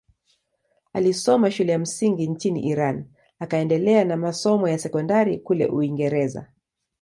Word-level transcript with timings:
Alisoma 0.93 1.51
shule 1.51 1.71
ya 1.71 1.79
msingi 1.79 2.27
nchini 2.27 2.63
Iran 2.67 3.05
akaendelea 3.39 4.05
na 4.05 4.17
masomo 4.17 4.67
ya 4.67 4.77
sekondari 4.79 5.39
kule 5.39 5.65
Uingereza. 5.67 6.47